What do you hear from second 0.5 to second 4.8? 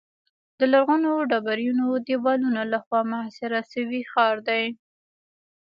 د لرغونو ډبرینو دیوالونو له خوا محاصره شوی ښار دی.